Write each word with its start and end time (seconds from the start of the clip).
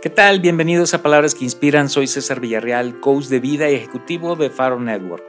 ¿Qué 0.00 0.10
tal? 0.10 0.38
Bienvenidos 0.38 0.94
a 0.94 1.02
Palabras 1.02 1.34
que 1.34 1.42
Inspiran. 1.42 1.88
Soy 1.88 2.06
César 2.06 2.38
Villarreal, 2.38 3.00
coach 3.00 3.24
de 3.24 3.40
vida 3.40 3.68
y 3.68 3.74
ejecutivo 3.74 4.36
de 4.36 4.48
Faro 4.48 4.78
Network. 4.78 5.24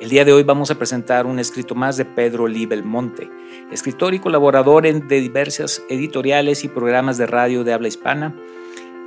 El 0.00 0.08
día 0.08 0.24
de 0.24 0.32
hoy 0.32 0.42
vamos 0.42 0.72
a 0.72 0.74
presentar 0.74 1.24
un 1.24 1.38
escrito 1.38 1.76
más 1.76 1.96
de 1.96 2.04
Pedro 2.04 2.48
Lee 2.48 2.66
Belmonte, 2.66 3.30
escritor 3.70 4.14
y 4.14 4.18
colaborador 4.18 4.82
de 4.82 5.20
diversas 5.20 5.84
editoriales 5.88 6.64
y 6.64 6.68
programas 6.68 7.16
de 7.16 7.28
radio 7.28 7.62
de 7.62 7.72
habla 7.72 7.86
hispana. 7.86 8.34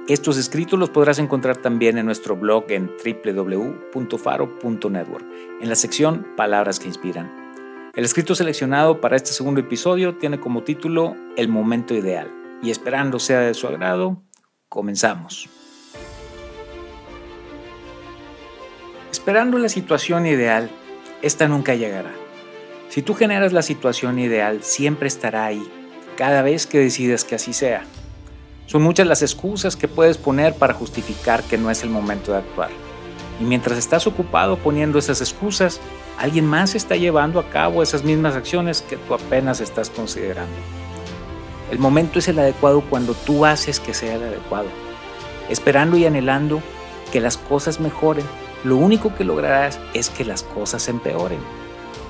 Estos 0.08 0.38
escritos 0.38 0.80
los 0.80 0.92
podrás 0.92 1.20
encontrar 1.20 1.58
también 1.58 1.98
en 1.98 2.06
nuestro 2.06 2.38
blog 2.38 2.72
en 2.72 2.90
www.faro.network, 3.04 5.26
en 5.60 5.68
la 5.68 5.76
sección 5.76 6.26
Palabras 6.38 6.80
que 6.80 6.88
Inspiran. 6.88 7.30
El 7.96 8.06
escrito 8.06 8.34
seleccionado 8.34 9.02
para 9.02 9.18
este 9.18 9.34
segundo 9.34 9.60
episodio 9.60 10.16
tiene 10.16 10.40
como 10.40 10.64
título 10.64 11.18
El 11.36 11.50
momento 11.50 11.94
ideal 11.94 12.32
y 12.64 12.72
esperando 12.72 13.20
sea 13.20 13.42
de 13.42 13.54
su 13.54 13.68
agrado, 13.68 14.24
Comenzamos. 14.72 15.50
Esperando 19.12 19.58
la 19.58 19.68
situación 19.68 20.26
ideal, 20.26 20.72
esta 21.22 21.50
nunca 21.50 21.76
llegará. 21.76 22.14
Si 22.88 23.02
tú 23.02 23.14
generas 23.14 23.52
la 23.52 23.64
situación 23.64 24.18
ideal, 24.18 24.64
siempre 24.64 25.10
estará 25.10 25.44
ahí, 25.44 25.62
cada 26.16 26.42
vez 26.42 26.68
que 26.68 26.80
decides 26.80 27.26
que 27.26 27.36
así 27.36 27.52
sea. 27.52 27.84
Son 28.66 28.82
muchas 28.82 29.08
las 29.08 29.22
excusas 29.22 29.76
que 29.76 29.90
puedes 29.90 30.18
poner 30.18 30.56
para 30.56 30.74
justificar 30.74 31.44
que 31.44 31.58
no 31.58 31.70
es 31.70 31.84
el 31.84 31.90
momento 31.90 32.32
de 32.32 32.38
actuar. 32.38 32.70
Y 33.42 33.44
mientras 33.44 33.78
estás 33.78 34.08
ocupado 34.08 34.58
poniendo 34.58 35.00
esas 35.00 35.20
excusas, 35.20 35.82
alguien 36.18 36.46
más 36.46 36.76
está 36.76 36.96
llevando 36.96 37.42
a 37.42 37.50
cabo 37.50 37.84
esas 37.84 38.06
mismas 38.06 38.36
acciones 38.36 38.82
que 38.82 38.96
tú 38.96 39.16
apenas 39.16 39.60
estás 39.60 39.90
considerando. 39.90 40.81
El 41.72 41.80
momento 41.80 42.20
es 42.20 42.28
el 42.28 42.38
adecuado 42.38 42.82
cuando 42.82 43.14
tú 43.14 43.46
haces 43.46 43.80
que 43.80 43.94
sea 43.94 44.16
el 44.16 44.24
adecuado. 44.24 44.68
Esperando 45.50 45.98
y 45.98 46.06
anhelando 46.06 46.62
que 47.14 47.22
las 47.22 47.38
cosas 47.38 47.80
mejoren, 47.80 48.26
lo 48.66 48.76
único 48.76 49.16
que 49.16 49.24
lograrás 49.24 49.80
es 49.94 50.10
que 50.10 50.26
las 50.26 50.44
cosas 50.44 50.90
empeoren. 50.90 51.40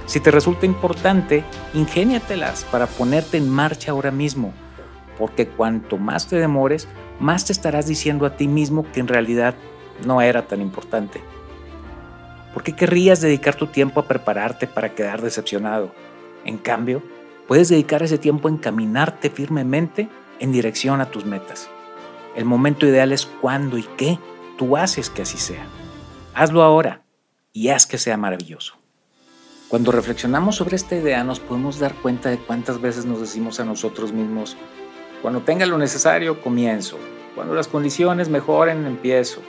Si 0.08 0.20
te 0.20 0.32
resulta 0.32 0.66
importante, 0.66 1.44
ingéniatelas 1.76 2.64
para 2.66 2.88
ponerte 2.88 3.38
en 3.38 3.50
marcha 3.50 3.92
ahora 3.92 4.10
mismo, 4.10 4.52
porque 5.20 5.48
cuanto 5.48 5.98
más 5.98 6.28
te 6.28 6.38
demores, 6.38 6.88
más 7.20 7.46
te 7.46 7.54
estarás 7.54 7.86
diciendo 7.86 8.26
a 8.26 8.36
ti 8.36 8.48
mismo 8.48 8.92
que 8.92 9.00
en 9.00 9.08
realidad 9.08 9.54
no 10.06 10.22
era 10.22 10.48
tan 10.48 10.60
importante. 10.60 11.22
¿Por 12.52 12.64
qué 12.64 12.74
querrías 12.74 13.22
dedicar 13.22 13.54
tu 13.54 13.68
tiempo 13.68 14.00
a 14.00 14.08
prepararte 14.08 14.66
para 14.66 14.96
quedar 14.96 15.22
decepcionado? 15.22 15.94
En 16.46 16.58
cambio, 16.58 17.04
Puedes 17.52 17.68
dedicar 17.68 18.02
ese 18.02 18.18
tiempo 18.18 18.48
a 18.48 18.52
encaminarte 18.52 19.30
firmemente 19.30 20.08
en 20.40 20.54
dirección 20.54 21.02
a 21.02 21.12
tus 21.12 21.26
metas. 21.26 21.70
El 22.34 22.46
momento 22.46 22.86
ideal 22.86 23.12
es 23.12 23.26
cuando 23.26 23.78
y 23.78 23.84
qué 23.98 24.18
tú 24.58 24.78
haces 24.78 25.10
que 25.10 25.24
así 25.24 25.38
sea. 25.38 25.66
Hazlo 26.34 26.64
ahora 26.64 27.04
y 27.52 27.68
haz 27.68 27.86
que 27.86 27.98
sea 27.98 28.16
maravilloso. 28.16 28.76
Cuando 29.68 29.92
reflexionamos 29.92 30.56
sobre 30.56 30.78
esta 30.78 30.96
idea 30.96 31.26
nos 31.26 31.42
podemos 31.42 31.78
dar 31.78 31.94
cuenta 31.96 32.30
de 32.30 32.38
cuántas 32.38 32.80
veces 32.80 33.04
nos 33.04 33.20
decimos 33.20 33.60
a 33.60 33.66
nosotros 33.66 34.14
mismos, 34.14 34.56
cuando 35.22 35.42
tenga 35.42 35.66
lo 35.66 35.78
necesario, 35.78 36.42
comienzo. 36.42 36.98
Cuando 37.36 37.54
las 37.54 37.68
condiciones 37.68 38.30
mejoren, 38.30 38.86
empiezo. 38.86 39.42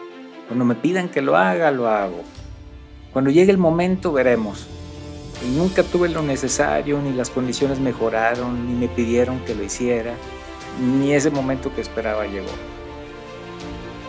Cuando 0.49 0.65
me 0.65 0.75
pidan 0.75 1.09
que 1.09 1.23
lo 1.23 1.37
haga, 1.37 1.71
lo 1.71 1.87
hago. 1.87 2.25
Cuando 3.13 3.31
llegue 3.31 3.53
el 3.53 3.59
momento, 3.59 4.13
veremos 4.13 4.67
y 5.45 5.51
nunca 5.51 5.83
tuve 5.83 6.09
lo 6.09 6.23
necesario, 6.23 7.01
ni 7.01 7.13
las 7.13 7.31
condiciones 7.31 7.81
mejoraron, 7.81 8.67
ni 8.67 8.75
me 8.75 8.89
pidieron 8.89 9.41
que 9.41 9.55
lo 9.55 9.63
hiciera, 9.63 10.15
ni 10.81 11.13
ese 11.13 11.31
momento 11.31 11.75
que 11.75 11.81
esperaba 11.81 12.27
llegó. 12.27 12.51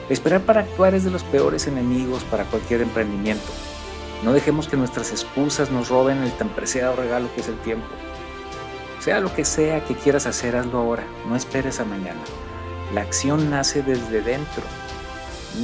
Esperar 0.10 0.42
para 0.42 0.62
actuar 0.62 0.94
es 0.94 1.04
de 1.04 1.12
los 1.12 1.24
peores 1.24 1.66
enemigos 1.68 2.24
para 2.26 2.44
cualquier 2.46 2.82
emprendimiento. 2.82 3.48
No 4.24 4.34
dejemos 4.34 4.68
que 4.68 4.78
nuestras 4.78 5.12
excusas 5.12 5.72
nos 5.72 5.90
roben 5.90 6.22
el 6.24 6.32
tan 6.34 6.50
preciado 6.50 6.96
regalo 6.96 7.34
que 7.34 7.42
es 7.42 7.48
el 7.48 7.58
tiempo. 7.60 7.88
Sea 9.00 9.20
lo 9.20 9.34
que 9.34 9.44
sea 9.44 9.84
que 9.84 9.96
quieras 9.96 10.26
hacer, 10.28 10.56
hazlo 10.56 10.78
ahora, 10.78 11.04
no 11.28 11.36
esperes 11.36 11.80
a 11.80 11.86
mañana. 11.86 12.22
La 12.94 13.02
acción 13.02 13.50
nace 13.50 13.82
desde 13.82 14.22
dentro, 14.22 14.64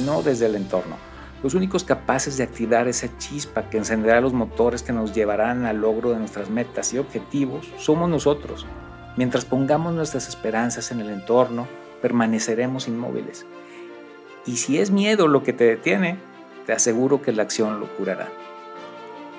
no 0.04 0.22
desde 0.22 0.46
el 0.46 0.56
entorno. 0.56 1.09
Los 1.42 1.54
únicos 1.54 1.84
capaces 1.84 2.36
de 2.36 2.44
activar 2.44 2.86
esa 2.86 3.16
chispa 3.16 3.70
que 3.70 3.78
encenderá 3.78 4.20
los 4.20 4.34
motores 4.34 4.82
que 4.82 4.92
nos 4.92 5.14
llevarán 5.14 5.64
al 5.64 5.78
logro 5.78 6.10
de 6.10 6.18
nuestras 6.18 6.50
metas 6.50 6.92
y 6.92 6.98
objetivos 6.98 7.66
somos 7.78 8.10
nosotros. 8.10 8.66
Mientras 9.16 9.46
pongamos 9.46 9.94
nuestras 9.94 10.28
esperanzas 10.28 10.92
en 10.92 11.00
el 11.00 11.08
entorno, 11.08 11.66
permaneceremos 12.02 12.88
inmóviles. 12.88 13.46
Y 14.46 14.56
si 14.56 14.78
es 14.78 14.90
miedo 14.90 15.28
lo 15.28 15.42
que 15.42 15.52
te 15.52 15.64
detiene, 15.64 16.18
te 16.66 16.72
aseguro 16.72 17.22
que 17.22 17.32
la 17.32 17.42
acción 17.42 17.80
lo 17.80 17.88
curará. 17.96 18.28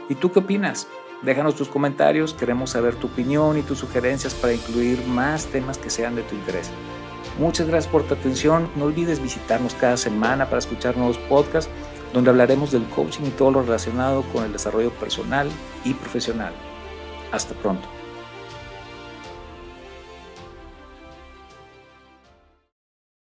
¿Y 0.10 0.16
tú 0.16 0.32
qué 0.32 0.40
opinas? 0.40 0.88
Déjanos 1.22 1.56
tus 1.56 1.70
comentarios, 1.70 2.34
queremos 2.34 2.72
saber 2.72 2.96
tu 2.96 3.08
opinión 3.08 3.58
y 3.58 3.62
tus 3.62 3.78
sugerencias 3.78 4.34
para 4.34 4.54
incluir 4.54 5.06
más 5.06 5.46
temas 5.46 5.78
que 5.78 5.92
sean 5.92 6.16
de 6.16 6.24
tu 6.24 6.36
interés. 6.36 6.72
Muchas 7.40 7.68
gracias 7.68 7.92
por 7.92 8.04
tu 8.04 8.16
atención. 8.16 8.70
No 8.76 8.86
olvides 8.86 9.22
visitarnos 9.22 9.74
cada 9.76 9.98
semana 9.98 10.46
para 10.46 10.60
escuchar 10.60 10.98
nuevos 10.98 11.18
podcasts 11.18 11.72
donde 12.14 12.30
hablaremos 12.30 12.72
del 12.72 12.86
coaching 12.90 13.24
y 13.26 13.30
todo 13.30 13.52
lo 13.52 13.62
relacionado 13.64 14.24
con 14.34 14.46
el 14.46 14.54
desarrollo 14.54 14.92
personal 14.92 15.50
y 15.84 15.94
profesional. 15.94 16.54
Hasta 17.32 17.54
pronto. 17.56 18.01